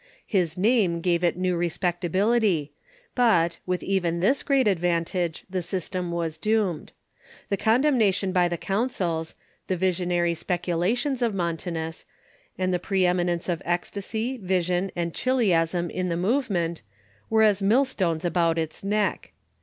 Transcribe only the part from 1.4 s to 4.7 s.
respectability; but, with even this great